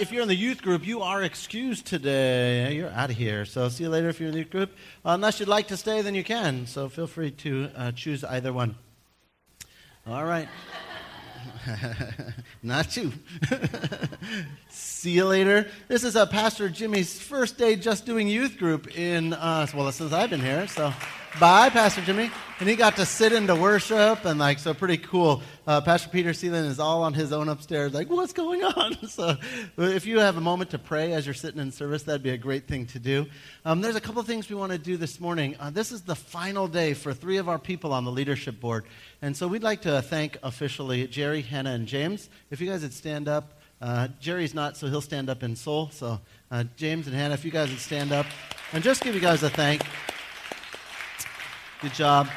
[0.00, 2.72] If you're in the youth group, you are excused today.
[2.72, 3.44] You're out of here.
[3.44, 4.70] So see you later if you're in the youth group.
[5.04, 6.66] Unless you'd like to stay, then you can.
[6.66, 8.76] So feel free to uh, choose either one.
[10.06, 10.48] All right.
[12.62, 13.12] Not you.
[14.68, 15.68] See you later.
[15.88, 20.12] This is uh, Pastor Jimmy's first day just doing youth group in, uh, well, since
[20.12, 20.68] I've been here.
[20.68, 20.92] So
[21.38, 22.30] Bye, Pastor Jimmy.
[22.58, 25.40] And he got to sit into worship and like, so pretty cool.
[25.64, 28.96] Uh, Pastor Peter Seelan is all on his own upstairs, like, what's going on?
[29.08, 29.36] so
[29.76, 32.38] if you have a moment to pray as you're sitting in service, that'd be a
[32.38, 33.26] great thing to do.
[33.64, 35.54] Um, there's a couple things we want to do this morning.
[35.60, 38.84] Uh, this is the final day for three of our people on the leadership board.
[39.22, 42.28] And so we'd like to thank officially Jerry, Hannah, and James.
[42.50, 43.54] If you guys would stand up.
[43.80, 45.90] Uh, Jerry's not, so he'll stand up in soul.
[45.92, 46.18] So
[46.50, 48.26] uh, James and Hannah, if you guys would stand up
[48.72, 49.82] and just give you guys a thank.
[51.80, 52.28] Good job.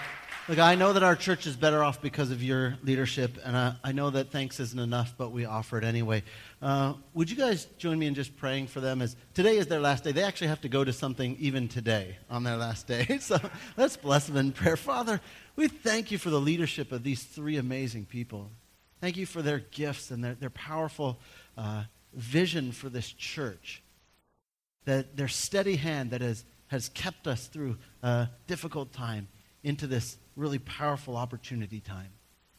[0.48, 3.74] Look, I know that our church is better off because of your leadership, and I,
[3.84, 6.22] I know that thanks isn't enough, but we offer it anyway.
[6.62, 9.02] Uh, would you guys join me in just praying for them?
[9.02, 12.18] As today is their last day, they actually have to go to something even today
[12.30, 13.18] on their last day.
[13.20, 13.40] So
[13.78, 14.78] let's bless them in prayer.
[14.78, 15.20] Father,
[15.56, 18.52] we thank you for the leadership of these three amazing people.
[19.00, 21.18] Thank you for their gifts and their, their powerful
[21.58, 23.82] uh, vision for this church.
[24.86, 29.28] That their steady hand that has has kept us through a difficult time
[29.62, 32.08] into this really powerful opportunity time.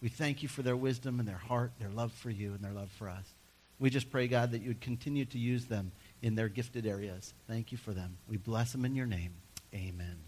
[0.02, 2.72] We thank you for their wisdom and their heart, their love for you, and their
[2.72, 3.24] love for us.
[3.78, 7.32] We just pray, God, that you would continue to use them in their gifted areas.
[7.48, 8.18] Thank you for them.
[8.28, 9.32] We bless them in your name.
[9.74, 10.18] Amen.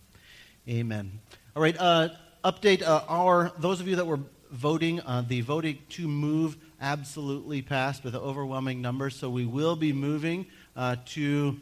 [0.66, 1.20] Amen.
[1.54, 1.76] All right.
[1.78, 2.08] Uh,
[2.42, 5.02] update uh, our those of you that were voting.
[5.02, 9.14] Uh, the voting to move absolutely passed with overwhelming numbers.
[9.14, 11.58] So we will be moving uh, to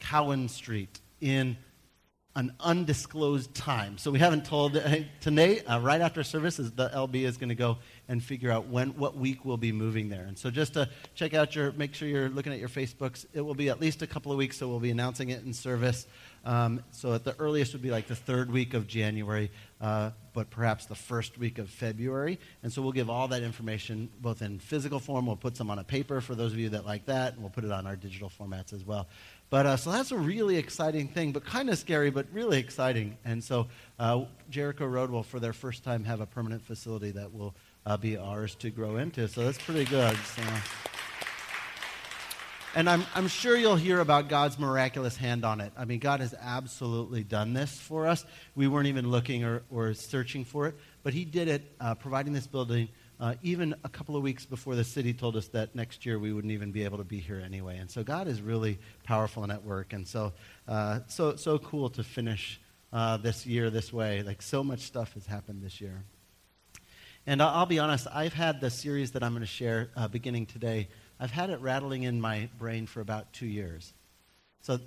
[0.00, 1.56] Cowan Street in
[2.38, 3.98] an undisclosed time.
[3.98, 4.80] So we haven't told
[5.20, 5.64] tonight.
[5.68, 9.16] Uh, right after services, the LB is going to go and figure out when, what
[9.16, 10.24] week we'll be moving there.
[10.24, 13.26] And so just to check out your, make sure you're looking at your Facebooks.
[13.32, 15.52] It will be at least a couple of weeks, so we'll be announcing it in
[15.52, 16.06] service.
[16.44, 20.48] Um, so at the earliest would be like the third week of January, uh, but
[20.48, 22.38] perhaps the first week of February.
[22.62, 25.26] And so we'll give all that information both in physical form.
[25.26, 27.50] We'll put some on a paper for those of you that like that, and we'll
[27.50, 29.08] put it on our digital formats as well.
[29.50, 33.16] But uh, so that's a really exciting thing, but kind of scary, but really exciting.
[33.24, 37.32] And so uh, Jericho Road will, for their first time, have a permanent facility that
[37.32, 37.54] will
[37.86, 39.26] uh, be ours to grow into.
[39.26, 40.16] So that's pretty good.
[40.16, 40.42] So.
[42.74, 45.72] And I'm, I'm sure you'll hear about God's miraculous hand on it.
[45.76, 48.26] I mean, God has absolutely done this for us.
[48.54, 52.34] We weren't even looking or, or searching for it, but He did it, uh, providing
[52.34, 52.88] this building
[53.20, 56.32] uh, even a couple of weeks before the city told us that next year we
[56.32, 57.78] wouldn't even be able to be here anyway.
[57.78, 59.92] And so God is really powerful and at work.
[59.92, 60.32] And so,
[60.68, 62.60] uh, so, so cool to finish
[62.92, 64.22] uh, this year this way.
[64.22, 66.04] Like, so much stuff has happened this year.
[67.26, 70.08] And I'll, I'll be honest, I've had the series that I'm going to share uh,
[70.08, 70.88] beginning today,
[71.20, 73.92] I've had it rattling in my brain for about two years.
[74.60, 74.78] So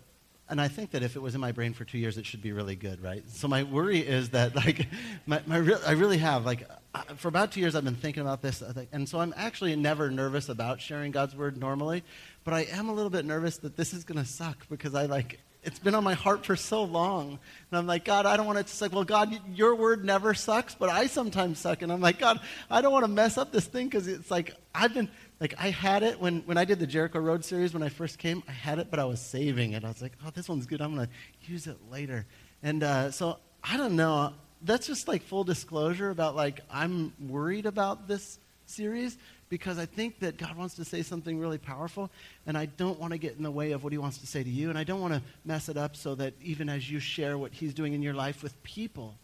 [0.51, 2.41] and I think that if it was in my brain for two years, it should
[2.41, 3.23] be really good, right?
[3.29, 4.85] So my worry is that, like,
[5.25, 8.21] my, my re- I really have, like, uh, for about two years, I've been thinking
[8.21, 8.61] about this,
[8.91, 12.03] and so I'm actually never nervous about sharing God's word normally,
[12.43, 15.05] but I am a little bit nervous that this is going to suck because I
[15.05, 17.29] like it's been on my heart for so long.
[17.69, 18.93] And I'm like, God, I don't want it to suck.
[18.93, 21.83] Well, God, your word never sucks, but I sometimes suck.
[21.83, 22.39] And I'm like, God,
[22.69, 25.69] I don't want to mess up this thing because it's like, I've been, like, I
[25.69, 28.41] had it when, when I did the Jericho Road series when I first came.
[28.47, 29.83] I had it, but I was saving it.
[29.83, 30.81] I was like, oh, this one's good.
[30.81, 32.25] I'm going to use it later.
[32.63, 34.33] And uh, so, I don't know.
[34.63, 39.17] That's just like full disclosure about like, I'm worried about this series
[39.51, 42.09] because I think that God wants to say something really powerful,
[42.47, 44.41] and I don't want to get in the way of what He wants to say
[44.41, 47.01] to you, and I don't want to mess it up so that even as you
[47.01, 49.17] share what He's doing in your life with people,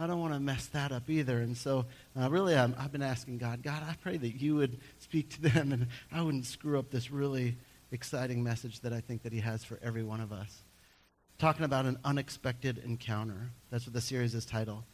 [0.00, 1.38] I don't want to mess that up either.
[1.38, 1.84] And so,
[2.18, 5.42] uh, really, i have been asking God, God, I pray that you would speak to
[5.42, 7.54] them, and I wouldn't screw up this really
[7.92, 10.62] exciting message that I think that He has for every one of us.
[11.38, 13.50] Talking about an unexpected encounter.
[13.70, 14.84] That's what the series is titled.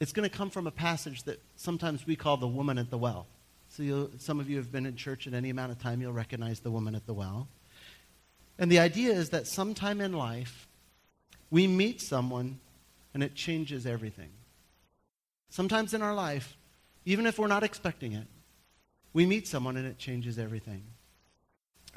[0.00, 2.98] It's going to come from a passage that sometimes we call the woman at the
[2.98, 3.28] well.
[3.68, 6.60] So some of you have been in church at any amount of time, you'll recognize
[6.60, 7.48] the woman at the well.
[8.58, 10.66] And the idea is that sometime in life,
[11.50, 12.58] we meet someone
[13.14, 14.30] and it changes everything.
[15.50, 16.56] Sometimes in our life,
[17.04, 18.26] even if we're not expecting it,
[19.12, 20.82] we meet someone and it changes everything.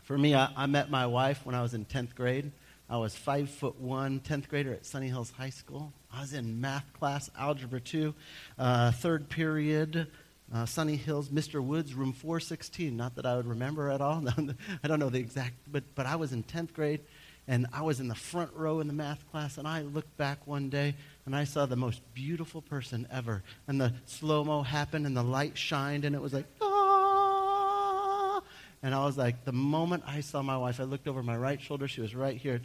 [0.04, 2.52] For me, I, I met my wife when I was in 10th grade.
[2.90, 5.94] I was five foot one, 10th grader at Sunny Hills High School.
[6.14, 8.14] I was in math class, algebra two,
[8.58, 10.08] uh, third period,
[10.54, 11.64] uh, Sunny Hills, Mr.
[11.64, 12.96] Woods, room 416.
[12.96, 14.24] Not that I would remember at all.
[14.84, 17.02] I don't know the exact, but, but I was in 10th grade
[17.48, 20.46] and I was in the front row in the math class and I looked back
[20.46, 20.96] one day
[21.26, 23.44] and I saw the most beautiful person ever.
[23.68, 28.42] And the slow mo happened and the light shined and it was like, ah.
[28.84, 31.62] And I was like, the moment I saw my wife, I looked over my right
[31.62, 31.88] shoulder.
[31.88, 32.60] She was right here,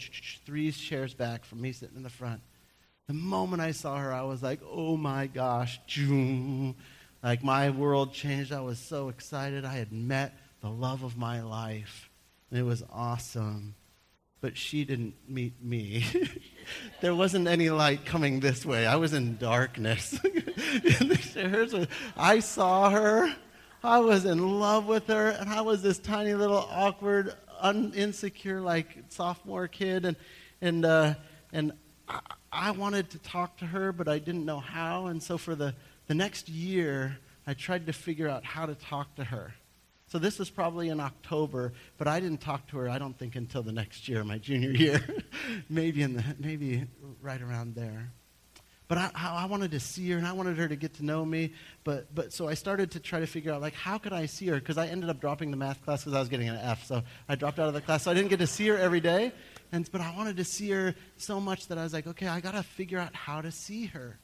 [0.45, 2.41] three chairs back from me sitting in the front.
[3.07, 5.79] The moment I saw her, I was like, oh my gosh.
[7.27, 8.53] Like my world changed.
[8.53, 9.65] I was so excited.
[9.65, 12.09] I had met the love of my life.
[12.51, 13.75] And it was awesome.
[14.41, 16.07] But she didn't meet me.
[17.01, 18.87] there wasn't any light coming this way.
[18.87, 20.21] I was in darkness.
[22.17, 23.35] I saw her.
[23.83, 25.31] I was in love with her.
[25.31, 30.05] And I was this tiny little awkward, un- insecure, like sophomore kid.
[30.05, 30.17] And,
[30.61, 31.15] and, uh,
[31.53, 31.73] and
[32.09, 32.21] I,
[32.53, 35.07] I wanted to talk to her, but I didn't know how.
[35.07, 35.75] And so for the,
[36.07, 39.55] the next year, I tried to figure out how to talk to her.
[40.09, 42.89] So this was probably in October, but I didn't talk to her.
[42.89, 45.05] I don't think until the next year, my junior year,
[45.69, 46.85] maybe in the maybe
[47.21, 48.13] right around there.
[48.89, 51.25] But I, I wanted to see her, and I wanted her to get to know
[51.25, 51.53] me.
[51.83, 54.47] But but so I started to try to figure out like how could I see
[54.47, 54.55] her?
[54.55, 56.87] Because I ended up dropping the math class because I was getting an F.
[56.87, 59.01] So I dropped out of the class, so I didn't get to see her every
[59.01, 59.33] day.
[59.73, 62.39] And but I wanted to see her so much that I was like, okay, I
[62.39, 64.21] got to figure out how to see her.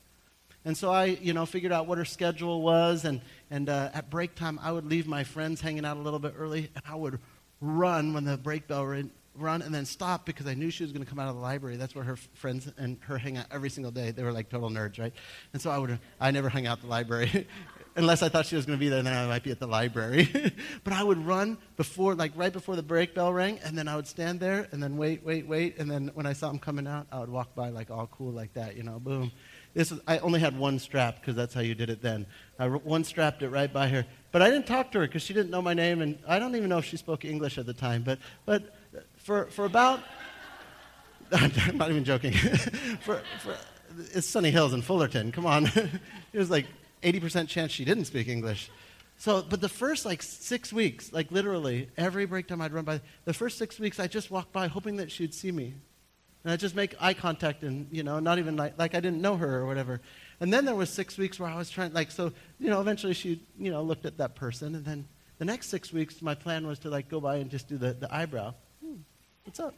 [0.65, 3.21] And so I, you know, figured out what her schedule was, and,
[3.51, 6.35] and uh, at break time, I would leave my friends hanging out a little bit
[6.37, 7.19] early, and I would
[7.61, 8.87] run when the break bell
[9.35, 11.41] run and then stop because I knew she was going to come out of the
[11.41, 11.77] library.
[11.77, 14.11] That's where her friends and her hang out every single day.
[14.11, 15.13] They were like total nerds, right?
[15.53, 17.47] And so I would, I never hung out the library.
[17.97, 19.67] Unless I thought she was going to be there, then I might be at the
[19.67, 20.29] library.
[20.85, 23.97] but I would run before, like right before the break bell rang, and then I
[23.97, 25.79] would stand there and then wait, wait, wait.
[25.79, 28.33] And then when I saw him coming out, I would walk by like all cool
[28.33, 29.31] like that, you know, boom.
[29.75, 32.27] This is, I only had one strap because that's how you did it then.
[32.59, 34.05] I one strapped it right by her.
[34.31, 36.55] But I didn't talk to her because she didn't know my name, and I don't
[36.57, 38.03] even know if she spoke English at the time.
[38.03, 38.75] But, but
[39.17, 40.01] for, for about,
[41.33, 42.33] I'm not even joking.
[43.01, 43.57] for, for,
[44.13, 45.33] it's Sunny Hills in Fullerton.
[45.33, 45.67] Come on.
[46.33, 46.67] it was like
[47.03, 48.71] 80% chance she didn't speak English.
[49.19, 53.01] So, but the first like six weeks, like literally every break time I'd run by,
[53.25, 55.75] the first six weeks I just walked by hoping that she'd see me.
[56.45, 59.21] And I just make eye contact and, you know, not even like, like I didn't
[59.21, 60.01] know her or whatever.
[60.41, 63.15] And then there was six weeks where I was trying, like, so, you know, eventually
[63.15, 64.75] she, you know, looked at that person.
[64.75, 65.07] And then
[65.39, 67.93] the next six weeks, my plan was to, like, go by and just do the,
[67.93, 68.55] the eyebrow.
[68.85, 68.97] Hmm,
[69.45, 69.75] what's up?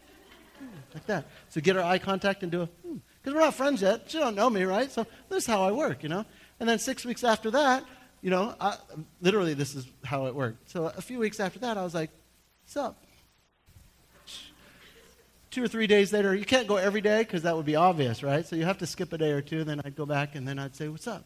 [0.59, 1.27] Hmm, like that.
[1.51, 3.35] So get her eye contact and do a, because hmm.
[3.35, 4.05] we're not friends yet.
[4.11, 4.91] She don't know me, right?
[4.91, 6.25] So this is how I work, you know?
[6.61, 7.85] And then six weeks after that,
[8.23, 8.79] you know, I,
[9.21, 10.71] literally this is how it worked.
[10.71, 12.11] So a few weeks after that, I was like,
[12.63, 13.05] what's up?
[15.55, 18.23] Two or three days later, you can't go every day because that would be obvious,
[18.23, 18.45] right?
[18.45, 19.63] So you have to skip a day or two.
[19.63, 21.25] Then I'd go back and then I'd say, "What's up?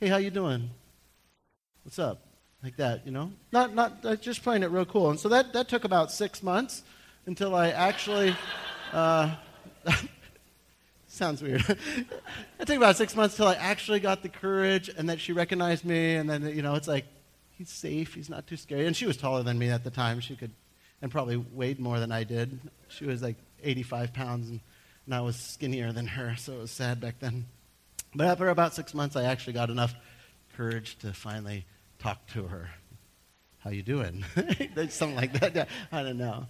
[0.00, 0.70] Hey, how you doing?
[1.84, 2.20] What's up?"
[2.62, 3.30] Like that, you know.
[3.52, 5.10] Not not uh, just playing it real cool.
[5.10, 6.82] And so that that took about six months
[7.26, 8.34] until I actually.
[8.92, 9.36] Uh,
[11.06, 11.64] sounds weird.
[11.68, 15.84] it took about six months till I actually got the courage and that she recognized
[15.84, 16.14] me.
[16.14, 17.06] And then, you know, it's like,
[17.56, 18.14] he's safe.
[18.14, 18.86] He's not too scary.
[18.86, 20.20] And she was taller than me at the time.
[20.20, 20.52] She could
[21.00, 22.58] and probably weighed more than I did.
[22.88, 24.60] She was like 85 pounds, and,
[25.06, 27.46] and I was skinnier than her, so it was sad back then.
[28.14, 29.94] But after about six months, I actually got enough
[30.56, 31.66] courage to finally
[31.98, 32.70] talk to her.
[33.58, 34.24] How you doing?
[34.88, 35.68] Something like that.
[35.92, 36.46] I don't know.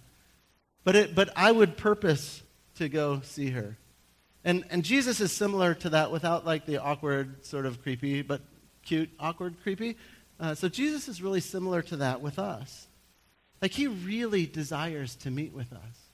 [0.83, 2.41] But, it, but I would purpose
[2.75, 3.77] to go see her.
[4.43, 8.41] And, and Jesus is similar to that without like the awkward, sort of creepy, but
[8.83, 9.97] cute, awkward, creepy.
[10.39, 12.87] Uh, so Jesus is really similar to that with us.
[13.61, 16.09] Like he really desires to meet with us.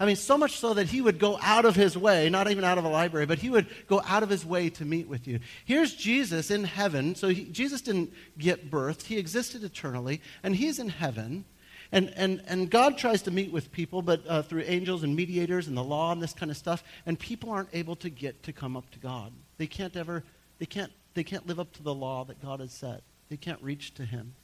[0.00, 2.64] I mean, so much so that he would go out of his way, not even
[2.64, 5.28] out of a library, but he would go out of his way to meet with
[5.28, 5.38] you.
[5.64, 7.14] Here's Jesus in heaven.
[7.14, 11.44] So he, Jesus didn't get birthed, he existed eternally, and he's in heaven.
[11.92, 15.68] And, and, and God tries to meet with people, but uh, through angels and mediators
[15.68, 18.52] and the law and this kind of stuff, and people aren't able to get to
[18.52, 19.32] come up to God.
[19.58, 20.24] They can't ever,
[20.58, 23.02] they can't, they can't live up to the law that God has set.
[23.28, 24.34] They can't reach to him.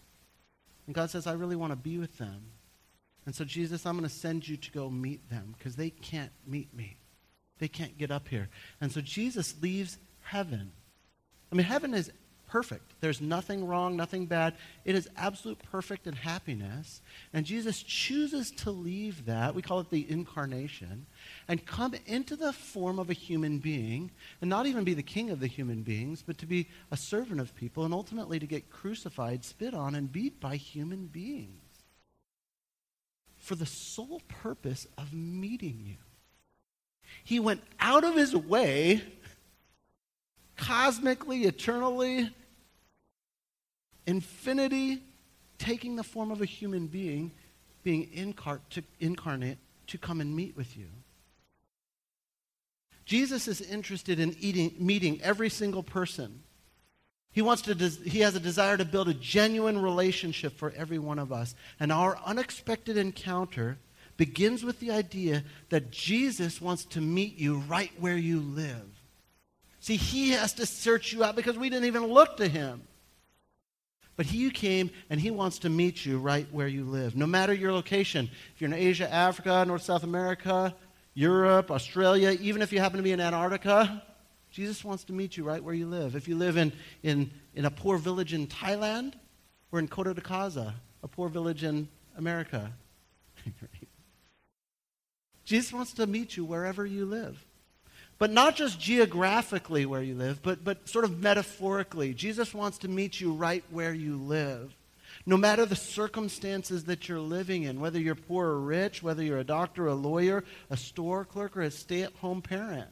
[0.89, 2.47] And God says, I really want to be with them.
[3.27, 6.33] And so, Jesus, I'm going to send you to go meet them because they can't
[6.47, 6.97] meet me.
[7.59, 8.49] They can't get up here.
[8.81, 10.73] And so, Jesus leaves heaven.
[11.53, 12.11] I mean, heaven is
[12.49, 12.95] perfect.
[13.01, 14.55] There's nothing wrong, nothing bad.
[14.85, 17.01] It is absolute perfect and happiness.
[17.33, 21.07] And Jesus chooses to leave that, we call it the incarnation,
[21.47, 25.31] and come into the form of a human being, and not even be the king
[25.31, 28.71] of the human beings, but to be a servant of people, and ultimately to get
[28.71, 31.63] crucified, spit on, and beat by human beings
[33.37, 35.97] for the sole purpose of meeting you.
[37.25, 39.03] He went out of his way
[40.59, 42.31] cosmically, eternally,
[44.07, 45.03] infinity,
[45.59, 47.33] taking the form of a human being,
[47.83, 50.87] being incar- to, incarnate to come and meet with you.
[53.07, 56.43] Jesus is interested in eating, meeting every single person.
[57.33, 60.99] He, wants to des- he has a desire to build a genuine relationship for every
[60.99, 61.55] one of us.
[61.81, 63.79] And our unexpected encounter
[64.17, 68.98] begins with the idea that Jesus wants to meet you right where you live.
[69.81, 72.83] See, he has to search you out because we didn't even look to him.
[74.17, 77.55] But he came and he wants to meet you right where you live, no matter
[77.55, 78.29] your location.
[78.55, 80.75] If you're in Asia, Africa, North South America,
[81.15, 84.03] Europe, Australia, even if you happen to be in Antarctica,
[84.51, 86.17] Jesus wants to meet you right where you live.
[86.17, 86.73] If you live in,
[87.05, 89.15] in, in a poor village in Thailand
[89.71, 92.73] or in Coto de Caza, a poor village in America,
[95.45, 97.45] Jesus wants to meet you wherever you live.
[98.19, 102.15] But not just geographically where you live, but, but sort of metaphorically.
[102.15, 104.75] Jesus wants to meet you right where you live.
[105.25, 109.39] No matter the circumstances that you're living in, whether you're poor or rich, whether you're
[109.39, 112.89] a doctor, a lawyer, a store clerk, or a stay at home parent.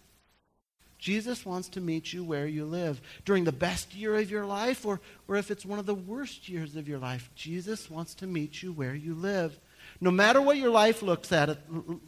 [0.99, 3.00] Jesus wants to meet you where you live.
[3.25, 6.49] During the best year of your life, or, or if it's one of the worst
[6.49, 9.59] years of your life, Jesus wants to meet you where you live.
[10.00, 11.58] No matter what your life looks, at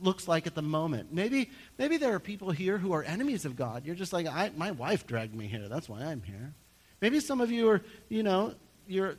[0.00, 1.12] looks like at the moment.
[1.12, 3.87] Maybe, maybe there are people here who are enemies of God.
[3.87, 4.26] You're just like,
[4.57, 5.68] my wife dragged me here.
[5.68, 6.54] That's why I'm here.
[7.00, 8.54] Maybe some of you are, you know,
[8.87, 9.16] you're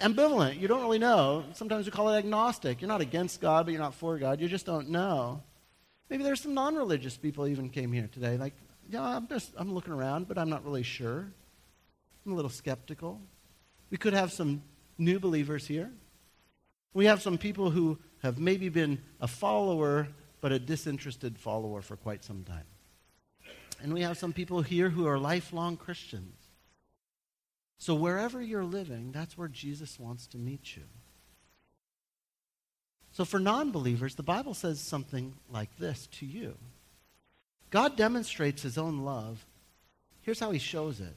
[0.00, 0.60] ambivalent.
[0.60, 1.44] You don't really know.
[1.54, 2.80] Sometimes we call it agnostic.
[2.80, 4.40] You're not against God, but you're not for God.
[4.40, 5.42] You just don't know.
[6.10, 8.36] Maybe there's some non-religious people even came here today.
[8.36, 8.54] Like,
[8.90, 11.26] yeah, I'm just I'm looking around, but I'm not really sure.
[12.26, 13.20] I'm a little skeptical.
[13.90, 14.62] We could have some
[14.98, 15.90] new believers here.
[16.94, 20.08] We have some people who have maybe been a follower,
[20.40, 22.64] but a disinterested follower for quite some time.
[23.82, 26.36] And we have some people here who are lifelong Christians.
[27.78, 30.84] So wherever you're living, that's where Jesus wants to meet you.
[33.12, 36.56] So for non believers, the Bible says something like this to you
[37.70, 39.44] God demonstrates his own love.
[40.22, 41.16] Here's how he shows it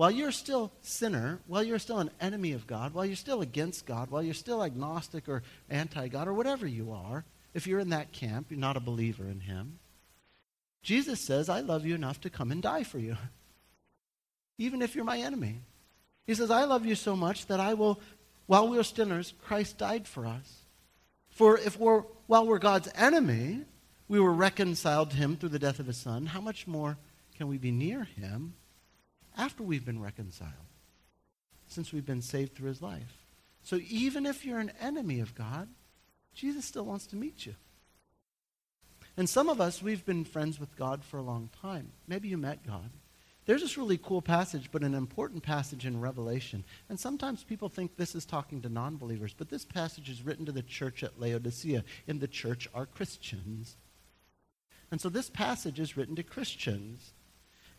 [0.00, 3.84] while you're still sinner, while you're still an enemy of God, while you're still against
[3.84, 8.10] God, while you're still agnostic or anti-God or whatever you are, if you're in that
[8.10, 9.78] camp, you're not a believer in him.
[10.82, 13.18] Jesus says, I love you enough to come and die for you.
[14.56, 15.60] Even if you're my enemy.
[16.26, 18.00] He says, I love you so much that I will,
[18.46, 20.62] while we are sinners, Christ died for us.
[21.28, 23.66] For if we're, while we're God's enemy,
[24.08, 26.96] we were reconciled to him through the death of his son, how much more
[27.36, 28.54] can we be near him
[29.40, 30.52] after we've been reconciled,
[31.66, 33.24] since we've been saved through his life.
[33.62, 35.68] So even if you're an enemy of God,
[36.34, 37.54] Jesus still wants to meet you.
[39.16, 41.92] And some of us, we've been friends with God for a long time.
[42.06, 42.90] Maybe you met God.
[43.46, 46.62] There's this really cool passage, but an important passage in Revelation.
[46.90, 50.44] And sometimes people think this is talking to non believers, but this passage is written
[50.46, 51.82] to the church at Laodicea.
[52.06, 53.76] In the church are Christians.
[54.90, 57.14] And so this passage is written to Christians.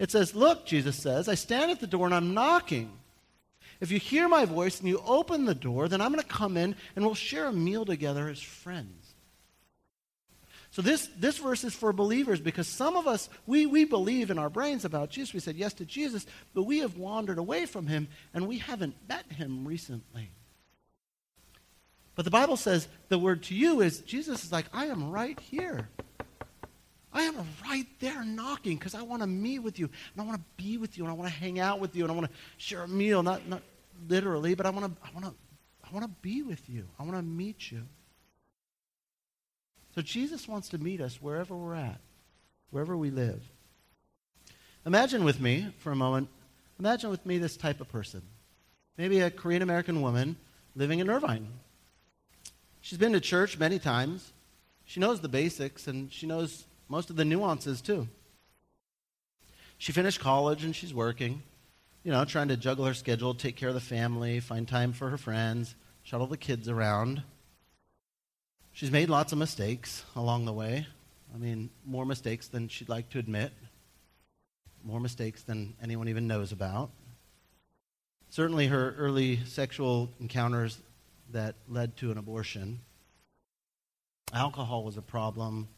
[0.01, 2.91] It says, Look, Jesus says, I stand at the door and I'm knocking.
[3.79, 6.58] If you hear my voice and you open the door, then I'm going to come
[6.58, 9.13] in and we'll share a meal together as friends.
[10.72, 14.39] So this, this verse is for believers because some of us, we, we believe in
[14.39, 15.36] our brains about Jesus.
[15.36, 18.96] We said yes to Jesus, but we have wandered away from him and we haven't
[19.08, 20.31] met him recently.
[22.15, 25.39] But the Bible says the word to you is Jesus is like, I am right
[25.39, 25.89] here.
[27.13, 30.38] I am right there knocking because I want to meet with you and I want
[30.38, 32.27] to be with you and I want to hang out with you and I want
[32.27, 33.62] to share a meal, not, not
[34.08, 35.34] literally, but I want to, I want to,
[35.84, 36.88] I want to be with you.
[36.98, 37.84] I want to meet you.
[39.94, 42.00] So Jesus wants to meet us wherever we're at,
[42.70, 43.44] wherever we live.
[44.86, 46.30] Imagine with me for a moment,
[46.80, 48.22] imagine with me this type of person.
[48.98, 50.38] Maybe a Korean American woman
[50.75, 51.48] living in Irvine.
[52.80, 54.32] She's been to church many times.
[54.86, 58.10] She knows the basics and she knows most of the nuances, too.
[59.77, 61.41] She finished college and she's working,
[62.03, 65.10] you know, trying to juggle her schedule, take care of the family, find time for
[65.10, 67.24] her friends, shuttle the kids around.
[68.74, 70.86] She's made lots of mistakes along the way.
[71.33, 73.53] I mean, more mistakes than she'd like to admit,
[74.83, 76.91] more mistakes than anyone even knows about.
[78.29, 80.77] Certainly, her early sexual encounters
[81.31, 82.81] that led to an abortion.
[84.33, 85.69] Alcohol was a problem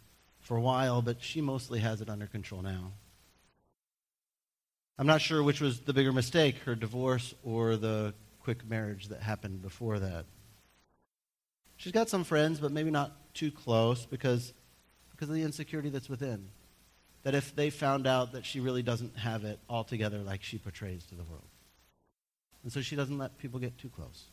[0.44, 2.92] for a while, but she mostly has it under control now.
[4.98, 9.22] I'm not sure which was the bigger mistake, her divorce or the quick marriage that
[9.22, 10.26] happened before that.
[11.78, 14.54] She's got some friends, but maybe not too close because,
[15.12, 16.50] because of the insecurity that's within.
[17.24, 20.58] That if they found out that she really doesn't have it all together like she
[20.58, 21.48] portrays to the world.
[22.64, 24.26] And so she doesn't let people get too close.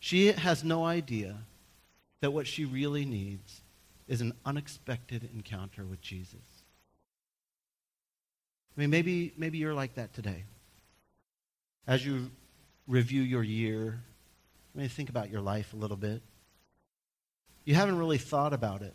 [0.00, 1.36] She has no idea
[2.20, 3.60] that what she really needs
[4.08, 6.40] is an unexpected encounter with Jesus.
[8.76, 10.44] I mean, maybe, maybe you're like that today.
[11.86, 12.30] as you
[12.86, 14.00] review your year,
[14.74, 16.22] maybe think about your life a little bit.
[17.64, 18.94] You haven't really thought about it,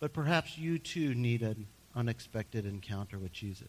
[0.00, 3.68] but perhaps you too need an unexpected encounter with Jesus.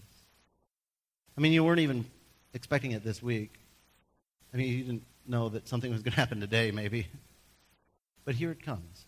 [1.38, 2.06] I mean, you weren't even
[2.54, 3.60] expecting it this week.
[4.54, 7.08] I mean, you didn't know that something was going to happen today, maybe.
[8.24, 9.06] But here it comes.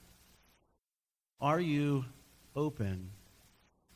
[1.39, 2.05] Are you
[2.55, 3.11] open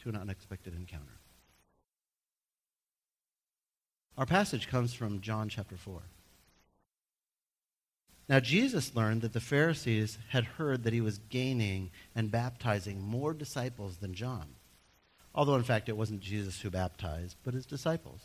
[0.01, 1.17] to an unexpected encounter?
[4.17, 6.01] Our passage comes from John chapter 4.
[8.29, 13.33] Now, Jesus learned that the Pharisees had heard that he was gaining and baptizing more
[13.33, 14.55] disciples than John.
[15.33, 18.21] Although, in fact, it wasn't Jesus who baptized, but his disciples.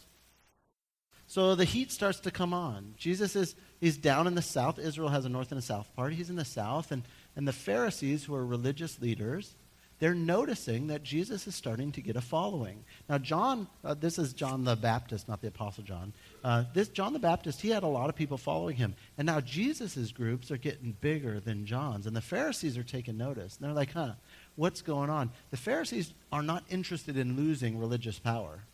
[1.26, 2.94] So the heat starts to come on.
[2.96, 4.78] Jesus is he's down in the south.
[4.78, 6.12] Israel has a north and a south part.
[6.12, 7.02] He's in the south, and,
[7.36, 9.54] and the Pharisees, who are religious leaders,
[9.98, 12.84] they're noticing that Jesus is starting to get a following.
[13.08, 16.12] Now, John, uh, this is John the Baptist, not the Apostle John.
[16.44, 18.94] Uh, this John the Baptist, he had a lot of people following him.
[19.16, 22.06] And now Jesus' groups are getting bigger than John's.
[22.06, 23.56] And the Pharisees are taking notice.
[23.56, 24.12] And they're like, huh,
[24.56, 25.30] what's going on?
[25.50, 28.64] The Pharisees are not interested in losing religious power.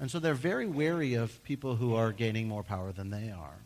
[0.00, 3.58] And so they're very wary of people who are gaining more power than they are.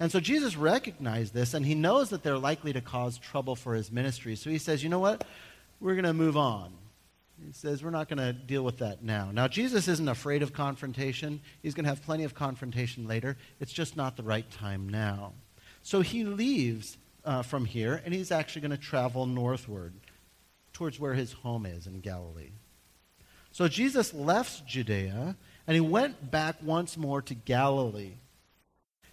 [0.00, 3.74] And so Jesus recognized this, and he knows that they're likely to cause trouble for
[3.74, 4.36] his ministry.
[4.36, 5.24] So he says, you know what?
[5.80, 6.72] We're going to move on.
[7.44, 9.30] He says, we're not going to deal with that now.
[9.32, 11.40] Now, Jesus isn't afraid of confrontation.
[11.62, 13.36] He's going to have plenty of confrontation later.
[13.60, 15.32] It's just not the right time now.
[15.82, 19.92] So he leaves uh, from here, and he's actually going to travel northward
[20.72, 22.52] towards where his home is in Galilee.
[23.52, 28.14] So Jesus left Judea and he went back once more to Galilee.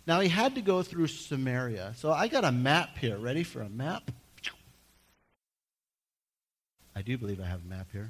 [0.09, 1.93] Now he had to go through Samaria.
[1.95, 3.15] So I got a map here.
[3.19, 4.09] Ready for a map?
[6.95, 8.09] I do believe I have a map here.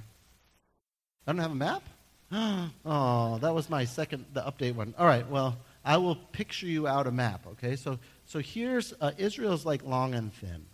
[1.28, 1.84] I don't have a map?
[2.86, 4.94] Oh, that was my second, the update one.
[4.98, 7.76] All right, well, I will picture you out a map, okay?
[7.76, 10.68] So, so here's, uh, Israel's like long and thin.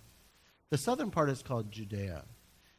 [0.70, 2.24] The southern part is called Judea.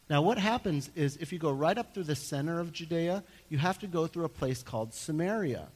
[0.09, 3.59] Now, what happens is if you go right up through the center of Judea, you
[3.59, 5.66] have to go through a place called Samaria.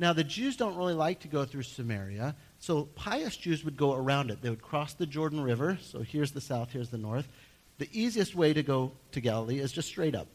[0.00, 3.92] Now, the Jews don't really like to go through Samaria, so pious Jews would go
[3.92, 4.40] around it.
[4.40, 7.28] They would cross the Jordan River, so here's the south, here's the north.
[7.76, 10.26] The easiest way to go to Galilee is just straight up.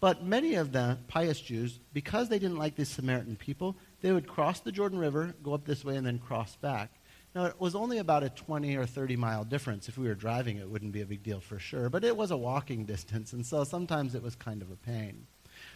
[0.00, 4.26] But many of the pious Jews, because they didn't like the Samaritan people, they would
[4.26, 6.90] cross the Jordan River, go up this way, and then cross back.
[7.34, 9.86] Now, it was only about a 20 or 30 mile difference.
[9.90, 11.90] If we were driving, it wouldn't be a big deal for sure.
[11.90, 15.26] But it was a walking distance, and so sometimes it was kind of a pain.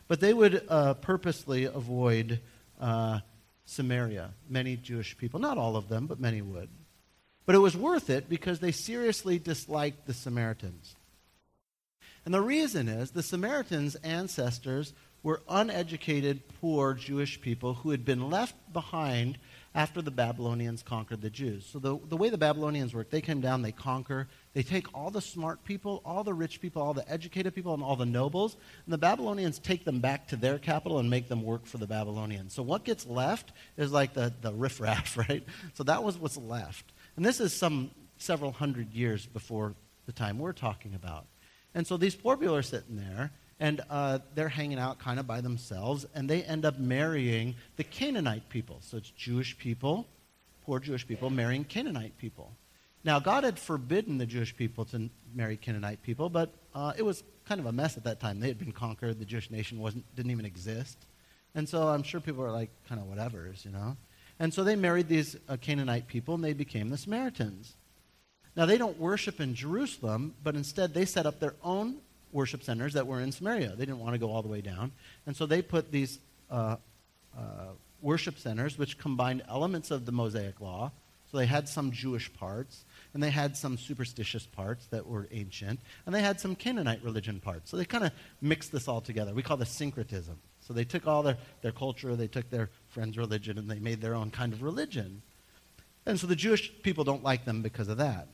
[0.08, 2.40] But they would uh, purposely avoid
[2.80, 3.20] uh,
[3.64, 5.38] Samaria, many Jewish people.
[5.38, 6.68] Not all of them, but many would.
[7.46, 10.94] But it was worth it because they seriously disliked the Samaritans.
[12.24, 18.30] And the reason is the Samaritans' ancestors were uneducated, poor Jewish people who had been
[18.30, 19.38] left behind
[19.74, 21.66] after the Babylonians conquered the Jews.
[21.70, 25.10] So the, the way the Babylonians work, they come down, they conquer, they take all
[25.10, 28.56] the smart people, all the rich people, all the educated people, and all the nobles,
[28.84, 31.86] and the Babylonians take them back to their capital and make them work for the
[31.86, 32.52] Babylonians.
[32.52, 35.44] So what gets left is like the, the riffraff, right?
[35.74, 36.92] So that was what's left.
[37.16, 39.74] And this is some several hundred years before
[40.06, 41.26] the time we're talking about.
[41.74, 45.26] And so these poor people are sitting there, and uh, they're hanging out kind of
[45.28, 48.78] by themselves, and they end up marrying the Canaanite people.
[48.80, 50.08] So it's Jewish people,
[50.64, 52.52] poor Jewish people, marrying Canaanite people.
[53.02, 57.22] Now, God had forbidden the Jewish people to marry Canaanite people, but uh, it was
[57.46, 58.40] kind of a mess at that time.
[58.40, 59.18] They had been conquered.
[59.18, 60.98] The Jewish nation wasn't, didn't even exist.
[61.54, 63.96] And so I'm sure people were like, kind of whatevers, you know?
[64.38, 67.74] And so they married these uh, Canaanite people, and they became the Samaritans.
[68.56, 71.96] Now, they don't worship in Jerusalem, but instead they set up their own
[72.32, 73.70] worship centers that were in Samaria.
[73.70, 74.92] They didn't want to go all the way down.
[75.26, 76.18] And so they put these
[76.50, 76.76] uh,
[77.36, 77.40] uh,
[78.02, 80.92] worship centers, which combined elements of the Mosaic law.
[81.30, 85.80] So they had some Jewish parts, and they had some superstitious parts that were ancient,
[86.06, 87.70] and they had some Canaanite religion parts.
[87.70, 89.34] So they kind of mixed this all together.
[89.34, 90.38] We call this syncretism.
[90.60, 94.00] So they took all their, their culture, they took their friends' religion, and they made
[94.00, 95.22] their own kind of religion.
[96.06, 98.28] And so the Jewish people don't like them because of that.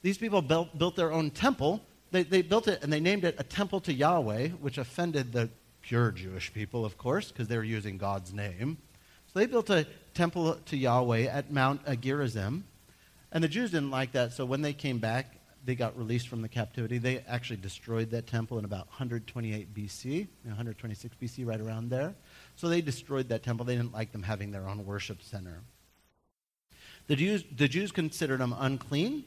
[0.00, 3.34] These people built, built their own temple they, they built it and they named it
[3.38, 5.48] a temple to Yahweh, which offended the
[5.80, 8.76] pure Jewish people, of course, because they were using God's name.
[9.32, 12.64] So they built a temple to Yahweh at Mount Gerizim.
[13.32, 16.42] And the Jews didn't like that, so when they came back, they got released from
[16.42, 16.98] the captivity.
[16.98, 22.14] They actually destroyed that temple in about 128 BC, 126 BC, right around there.
[22.56, 23.64] So they destroyed that temple.
[23.64, 25.60] They didn't like them having their own worship center.
[27.06, 29.24] The Jews, the Jews considered them unclean,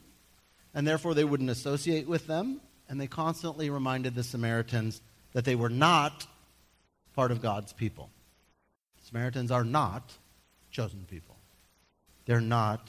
[0.74, 5.00] and therefore they wouldn't associate with them and they constantly reminded the Samaritans
[5.32, 6.26] that they were not
[7.14, 8.10] part of God's people.
[9.02, 10.12] Samaritans are not
[10.70, 11.36] chosen people.
[12.26, 12.88] They're not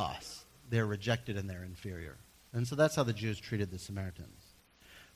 [0.00, 0.44] us.
[0.68, 2.16] They're rejected and they're inferior.
[2.52, 4.44] And so that's how the Jews treated the Samaritans.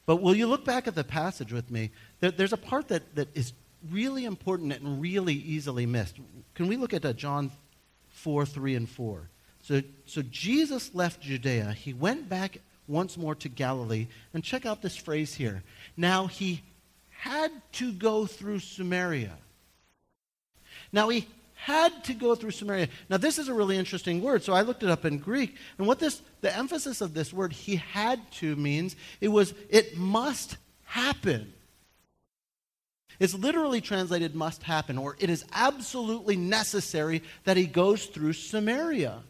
[0.07, 1.91] But will you look back at the passage with me?
[2.21, 3.53] There, there's a part that, that is
[3.91, 6.17] really important and really easily missed.
[6.55, 7.51] Can we look at uh, John
[8.11, 9.29] 4 3 and 4?
[9.63, 11.73] So, so Jesus left Judea.
[11.73, 14.09] He went back once more to Galilee.
[14.35, 15.63] And check out this phrase here.
[15.97, 16.63] Now he
[17.09, 19.39] had to go through Samaria.
[20.93, 21.27] Now he
[21.65, 22.89] had to go through Samaria.
[23.09, 25.57] Now, this is a really interesting word, so I looked it up in Greek.
[25.79, 29.97] And what this, the emphasis of this word, he had to, means it was, it
[29.97, 31.55] must happen.
[33.19, 39.23] It's literally translated must happen, or it is absolutely necessary that he goes through Samaria.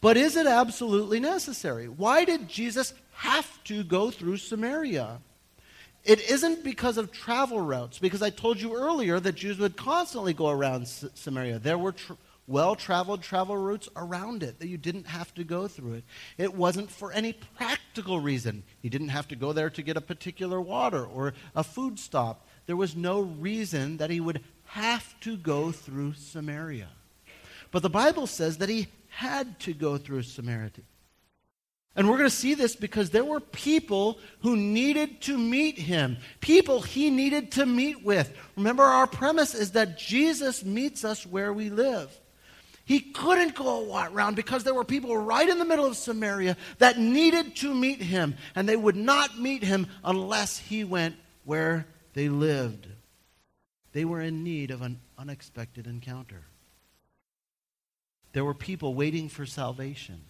[0.00, 1.88] But is it absolutely necessary?
[1.88, 5.18] Why did Jesus have to go through Samaria?
[6.04, 10.34] It isn't because of travel routes, because I told you earlier that Jews would constantly
[10.34, 11.58] go around S- Samaria.
[11.58, 12.12] There were tr-
[12.46, 16.04] well traveled travel routes around it that you didn't have to go through it.
[16.36, 18.64] It wasn't for any practical reason.
[18.82, 22.46] You didn't have to go there to get a particular water or a food stop.
[22.66, 26.88] There was no reason that he would have to go through Samaria.
[27.70, 30.70] But the Bible says that he had to go through Samaria.
[31.96, 36.16] And we're going to see this because there were people who needed to meet him,
[36.40, 38.36] people he needed to meet with.
[38.56, 42.10] Remember, our premise is that Jesus meets us where we live.
[42.84, 46.98] He couldn't go around because there were people right in the middle of Samaria that
[46.98, 52.28] needed to meet him, and they would not meet him unless he went where they
[52.28, 52.88] lived.
[53.92, 56.42] They were in need of an unexpected encounter.
[58.32, 60.20] There were people waiting for salvation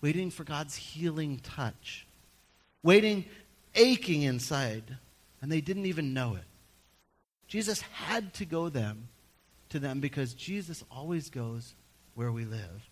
[0.00, 2.06] waiting for God's healing touch,
[2.82, 3.24] waiting,
[3.74, 4.96] aching inside,
[5.40, 6.44] and they didn't even know it.
[7.46, 9.08] Jesus had to go them
[9.70, 11.74] to them because Jesus always goes
[12.14, 12.88] where we live.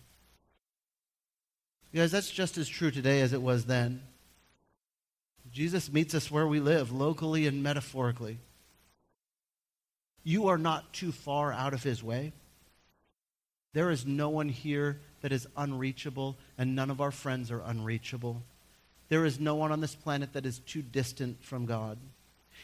[1.94, 4.02] Guys, that's just as true today as it was then.
[5.50, 8.38] Jesus meets us where we live, locally and metaphorically.
[10.22, 12.32] You are not too far out of his way.
[13.72, 18.42] There is no one here that is unreachable, and none of our friends are unreachable.
[19.08, 21.98] There is no one on this planet that is too distant from God.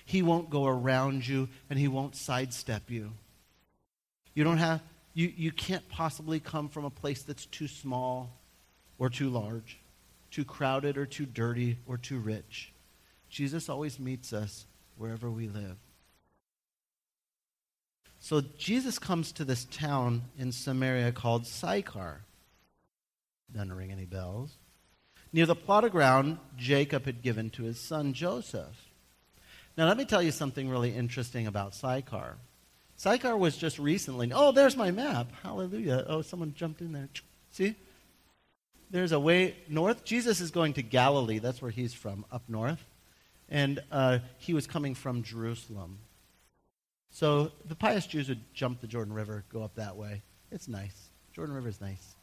[0.04, 3.12] He won't go around you, and He won't sidestep you.
[4.34, 4.80] You don't have,
[5.14, 8.30] you, you can't possibly come from a place that's too small
[8.98, 9.78] or too large,
[10.30, 12.72] too crowded or too dirty or too rich.
[13.28, 15.76] Jesus always meets us wherever we live.
[18.20, 22.22] So Jesus comes to this town in Samaria called Sychar.
[23.52, 24.56] Doesn't ring any bells.
[25.32, 28.90] Near the plot of ground Jacob had given to his son Joseph.
[29.76, 32.36] Now, let me tell you something really interesting about Sychar.
[32.96, 35.32] Sychar was just recently, oh, there's my map.
[35.42, 36.04] Hallelujah.
[36.08, 37.08] Oh, someone jumped in there.
[37.50, 37.74] See?
[38.90, 40.04] There's a way north.
[40.04, 41.40] Jesus is going to Galilee.
[41.40, 42.84] That's where he's from, up north.
[43.48, 45.98] And uh, he was coming from Jerusalem.
[47.10, 50.22] So the pious Jews would jump the Jordan River, go up that way.
[50.52, 51.08] It's nice.
[51.32, 52.14] Jordan River is nice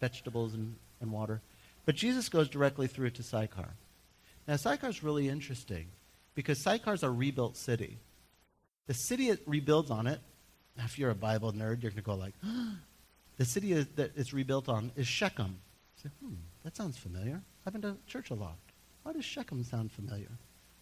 [0.00, 1.40] vegetables and, and water.
[1.84, 3.70] But Jesus goes directly through to Sychar.
[4.48, 5.86] Now, Sychar is really interesting
[6.34, 7.98] because Sychar is a rebuilt city.
[8.86, 10.20] The city it rebuilds on it,
[10.78, 12.34] if you're a Bible nerd, you're going to go like,
[13.36, 15.58] the city is, that it's rebuilt on is Shechem.
[16.02, 17.42] Say, hmm, that sounds familiar.
[17.64, 18.56] I've been to church a lot.
[19.02, 20.30] Why does Shechem sound familiar?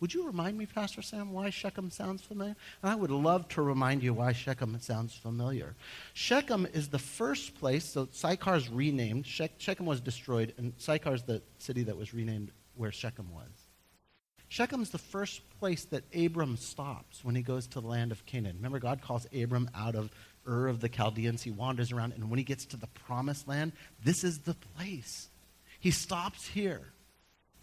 [0.00, 2.56] Would you remind me, Pastor Sam, why Shechem sounds familiar?
[2.82, 5.74] And I would love to remind you why Shechem sounds familiar.
[6.12, 9.26] Shechem is the first place, so Sychar is renamed.
[9.26, 13.48] Shechem was destroyed, and Sychar is the city that was renamed where Shechem was.
[14.48, 18.26] Shechem is the first place that Abram stops when he goes to the land of
[18.26, 18.56] Canaan.
[18.56, 20.10] Remember, God calls Abram out of
[20.46, 21.42] Ur of the Chaldeans.
[21.42, 23.72] He wanders around, and when he gets to the promised land,
[24.04, 25.28] this is the place.
[25.80, 26.93] He stops here.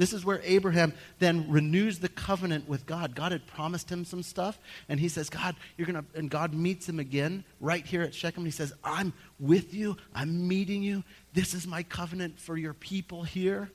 [0.02, 3.14] This is where Abraham then renews the covenant with God.
[3.14, 4.58] God had promised him some stuff,
[4.90, 8.16] and he says, God, you're going to, and God meets him again right here at
[8.16, 8.42] Shechem.
[8.42, 11.04] And He says, I'm with you, I'm meeting you.
[11.34, 13.70] This is my covenant for your people here.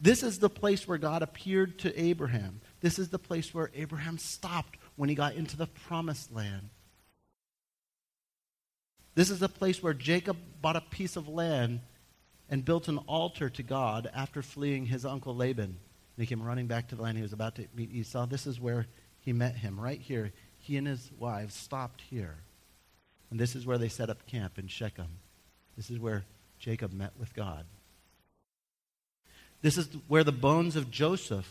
[0.00, 2.62] This is the place where God appeared to Abraham.
[2.80, 6.68] This is the place where Abraham stopped when he got into the promised land.
[9.14, 11.78] This is the place where Jacob bought a piece of land
[12.52, 15.64] and built an altar to God after fleeing his uncle Laban.
[15.64, 15.78] And
[16.18, 18.26] he came running back to the land he was about to meet Esau.
[18.26, 18.86] This is where
[19.20, 20.32] he met him, right here.
[20.58, 22.34] He and his wives stopped here.
[23.30, 25.08] And this is where they set up camp in Shechem.
[25.78, 26.24] This is where
[26.58, 27.64] Jacob met with God.
[29.62, 31.48] This is where the bones of Joseph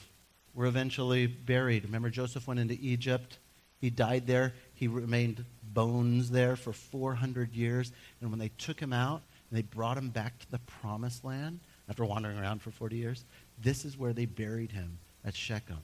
[0.54, 1.86] were eventually buried.
[1.86, 3.40] Remember, Joseph went into Egypt.
[3.80, 4.54] He died there.
[4.76, 7.92] He remained bones there for 400 years.
[8.22, 11.60] And when they took him out and they brought him back to the promised land
[11.90, 13.26] after wandering around for 40 years,
[13.62, 15.78] this is where they buried him at Shechem.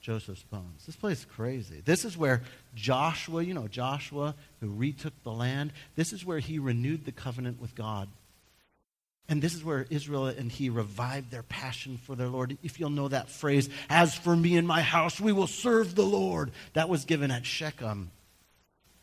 [0.00, 0.86] Joseph's bones.
[0.86, 1.82] This place is crazy.
[1.84, 2.42] This is where
[2.74, 7.60] Joshua, you know, Joshua who retook the land, this is where he renewed the covenant
[7.60, 8.08] with God.
[9.28, 12.56] And this is where Israel and he revived their passion for their Lord.
[12.62, 16.02] If you'll know that phrase, as for me and my house, we will serve the
[16.02, 16.50] Lord.
[16.72, 18.10] That was given at Shechem,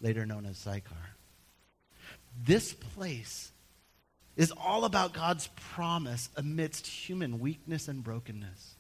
[0.01, 1.15] later known as Sychar.
[2.43, 3.51] This place
[4.38, 8.78] is all about God's promise amidst human weakness and brokenness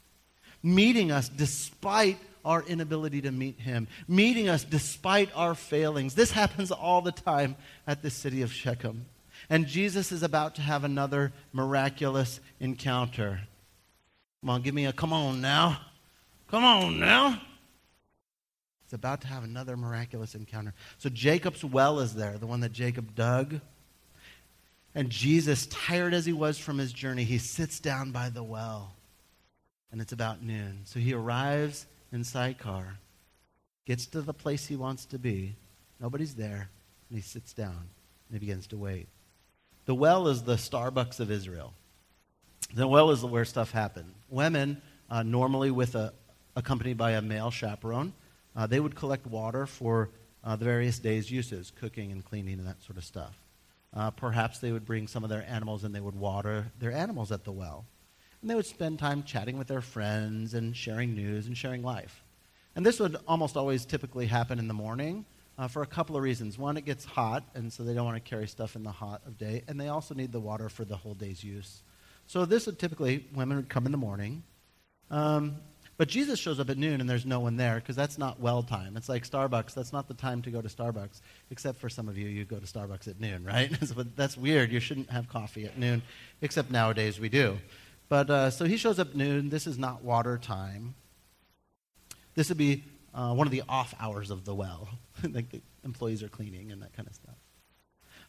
[0.63, 6.15] meeting us despite our inability to meet him, meeting us despite our failings.
[6.15, 9.05] This happens all the time at the city of Shechem.
[9.49, 13.41] And Jesus is about to have another miraculous encounter.
[14.41, 15.79] Come on, give me a come on now.
[16.49, 17.41] Come on now.
[18.85, 20.73] He's about to have another miraculous encounter.
[20.97, 23.59] So Jacob's well is there, the one that Jacob dug.
[24.97, 28.95] And Jesus, tired as he was from his journey, he sits down by the well
[29.91, 30.79] and it's about noon.
[30.85, 32.97] So he arrives in Sychar,
[33.85, 35.55] gets to the place he wants to be.
[36.01, 36.71] Nobody's there,
[37.09, 39.07] and he sits down and he begins to wait.
[39.85, 41.75] The well is the Starbucks of Israel.
[42.73, 44.15] The well is where stuff happened.
[44.29, 44.81] Women,
[45.11, 46.11] uh, normally with a,
[46.55, 48.13] accompanied by a male chaperone,
[48.55, 50.09] uh, they would collect water for
[50.43, 53.37] uh, the various days' uses, cooking and cleaning and that sort of stuff.
[53.93, 57.31] Uh, perhaps they would bring some of their animals and they would water their animals
[57.31, 57.85] at the well
[58.41, 62.23] and they would spend time chatting with their friends and sharing news and sharing life.
[62.75, 65.25] And this would almost always typically happen in the morning
[65.57, 66.57] uh, for a couple of reasons.
[66.57, 69.21] One, it gets hot, and so they don't want to carry stuff in the hot
[69.25, 71.81] of day, and they also need the water for the whole day's use.
[72.27, 74.43] So this would typically, women would come in the morning.
[75.09, 75.57] Um,
[75.97, 78.61] but Jesus shows up at noon and there's no one there because that's not well
[78.61, 78.95] time.
[78.97, 79.73] It's like Starbucks.
[79.73, 82.57] That's not the time to go to Starbucks, except for some of you, you go
[82.59, 83.71] to Starbucks at noon, right?
[83.95, 84.71] but that's weird.
[84.71, 86.03] You shouldn't have coffee at noon,
[86.41, 87.57] except nowadays we do.
[88.09, 89.49] But uh, so he shows up noon.
[89.49, 90.93] This is not water time.
[92.35, 92.83] This would be
[93.13, 94.87] uh, one of the off hours of the well.
[95.23, 97.35] like the employees are cleaning and that kind of stuff.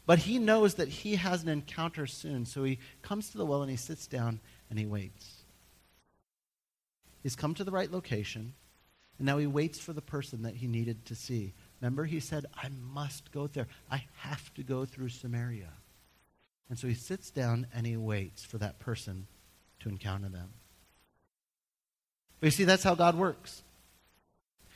[0.06, 2.46] But he knows that he has an encounter soon.
[2.46, 5.37] So he comes to the well and he sits down and he waits.
[7.22, 8.54] He's come to the right location.
[9.18, 11.52] And now he waits for the person that he needed to see.
[11.80, 13.66] Remember, he said, I must go there.
[13.90, 15.72] I have to go through Samaria.
[16.70, 19.26] And so he sits down and he waits for that person
[19.80, 20.50] to encounter them.
[22.40, 23.62] But you see, that's how God works.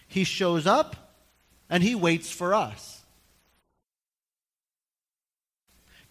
[0.08, 1.14] He shows up
[1.70, 3.01] and he waits for us.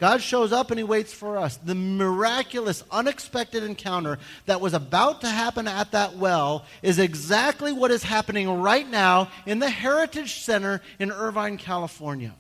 [0.02, 1.58] God shows up and he waits for us.
[1.58, 7.92] The miraculous, unexpected encounter that was about to happen at that well is exactly what
[7.92, 12.34] is happening right now in the Heritage Center in Irvine, California.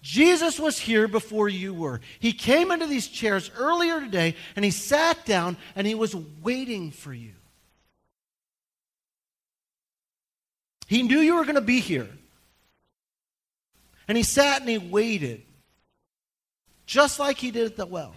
[0.00, 2.00] Jesus was here before you were.
[2.20, 6.92] He came into these chairs earlier today and he sat down and he was waiting
[6.92, 7.32] for you.
[10.86, 12.08] He knew you were going to be here.
[14.06, 15.42] And he sat and he waited,
[16.88, 18.14] just like he did at the well.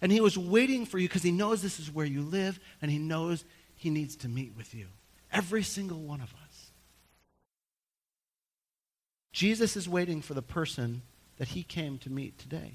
[0.00, 2.90] And he was waiting for you because he knows this is where you live and
[2.90, 3.44] he knows
[3.76, 4.86] he needs to meet with you.
[5.30, 6.70] Every single one of us.
[9.30, 11.02] Jesus is waiting for the person
[11.36, 12.74] that he came to meet today.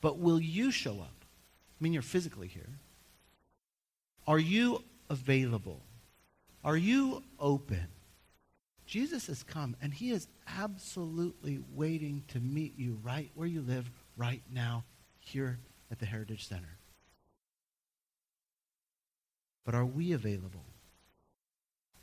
[0.00, 1.24] But will you show up?
[1.24, 2.78] I mean, you're physically here.
[4.26, 5.80] Are you available?
[6.62, 7.86] Are you open?
[8.88, 10.26] Jesus has come, and he is
[10.58, 14.84] absolutely waiting to meet you right where you live right now,
[15.20, 15.58] here
[15.90, 16.78] at the Heritage Center.
[19.66, 20.64] But are we available?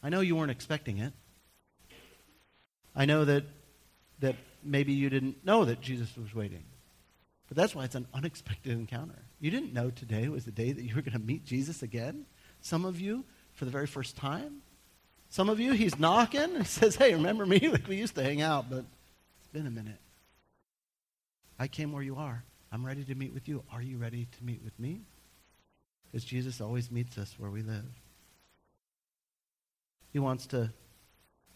[0.04, 1.14] I know you weren't expecting it.
[2.96, 3.46] I know that
[4.20, 6.64] that maybe you didn't know that Jesus was waiting.
[7.48, 9.24] But that's why it's an unexpected encounter.
[9.40, 12.26] You didn't know today was the day that you were going to meet Jesus again.
[12.62, 14.62] Some of you, for the very first time.
[15.36, 17.60] Some of you, he's knocking and he says, Hey, remember me?
[17.70, 18.86] Like we used to hang out, but
[19.38, 20.00] it's been a minute.
[21.60, 22.42] I came where you are.
[22.72, 23.62] I'm ready to meet with you.
[23.70, 25.02] Are you ready to meet with me?
[26.06, 27.84] Because Jesus always meets us where we live.
[30.14, 30.72] He wants to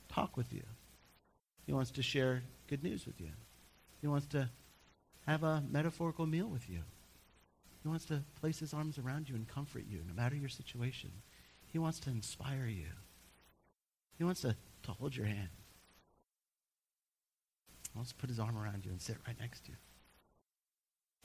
[0.10, 0.64] talk with you.
[1.66, 3.32] He wants to share good news with you.
[4.02, 4.50] He wants to
[5.26, 6.80] have a metaphorical meal with you.
[7.82, 11.12] He wants to place his arms around you and comfort you, no matter your situation.
[11.72, 12.88] He wants to inspire you.
[14.20, 15.48] He wants to, to hold your hand.
[17.92, 19.78] He wants to put his arm around you and sit right next to you.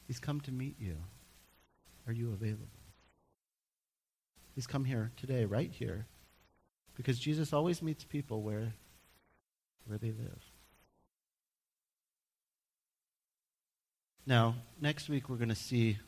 [0.07, 0.97] He's come to meet you.
[2.07, 2.69] Are you available?
[4.55, 6.07] He's come here today, right here,
[6.95, 8.73] Because Jesus always meets people where,
[9.87, 10.45] where they live.
[14.27, 15.99] Now, next week we're going to see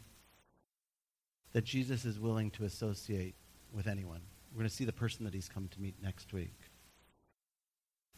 [1.53, 3.35] that Jesus is willing to associate
[3.72, 4.20] with anyone.
[4.53, 6.55] We're going to see the person that he's come to meet next week.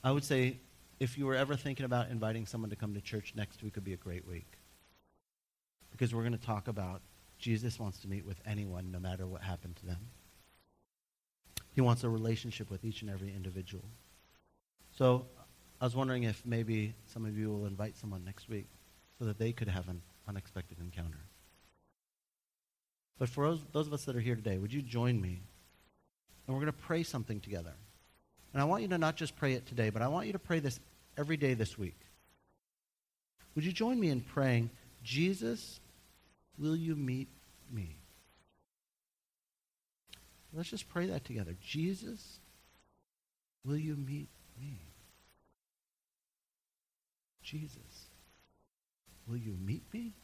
[0.02, 0.58] I would say
[1.00, 3.84] if you were ever thinking about inviting someone to come to church, next week would
[3.84, 4.46] be a great week.
[5.90, 7.00] Because we're going to talk about
[7.38, 10.08] Jesus wants to meet with anyone, no matter what happened to them.
[11.72, 13.84] He wants a relationship with each and every individual.
[14.96, 15.26] So
[15.80, 18.66] I was wondering if maybe some of you will invite someone next week
[19.18, 21.20] so that they could have an unexpected encounter.
[23.18, 25.42] But for those, those of us that are here today, would you join me?
[26.46, 27.74] And we're going to pray something together.
[28.52, 30.38] And I want you to not just pray it today, but I want you to
[30.38, 30.80] pray this
[31.16, 31.98] every day this week.
[33.54, 34.70] Would you join me in praying,
[35.02, 35.80] Jesus,
[36.58, 37.28] will you meet
[37.72, 37.96] me?
[40.52, 41.54] Let's just pray that together.
[41.62, 42.40] Jesus,
[43.64, 44.28] will you meet
[44.61, 44.78] me?
[47.42, 48.08] Jesus,
[49.26, 50.14] will you meet me?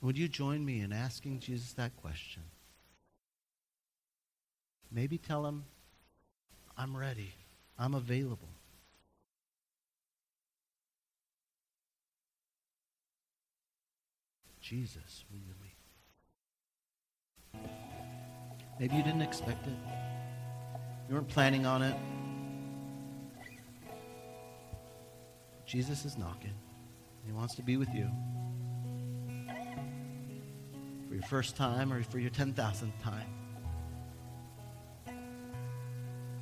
[0.00, 2.42] Would you join me in asking Jesus that question?
[4.90, 5.64] Maybe tell him,
[6.78, 7.34] I'm ready.
[7.78, 8.48] I'm available.
[14.60, 15.54] Jesus, will you?
[18.78, 19.74] Maybe you didn't expect it.
[21.08, 21.96] You weren't planning on it.
[25.66, 26.54] Jesus is knocking.
[27.26, 28.08] He wants to be with you.
[31.08, 33.26] For your first time or for your 10,000th time.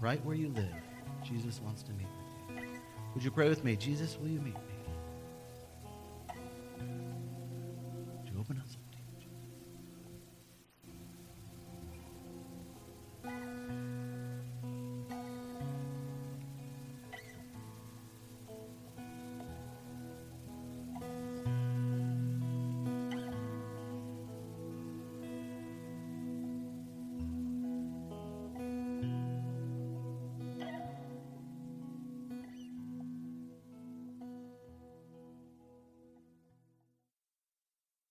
[0.01, 0.75] Right where you live,
[1.25, 2.07] Jesus wants to meet
[2.51, 2.69] with you.
[3.15, 3.77] Would you pray with me?
[3.77, 4.66] Jesus, will you meet me?